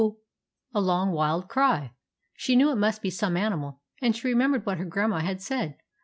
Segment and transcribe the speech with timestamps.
[0.73, 1.93] —a long, wild cry.
[2.33, 5.77] She knew it must be some animal, and she remembered what her Grandma had said.